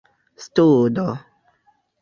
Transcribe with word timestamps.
studo 0.45 1.05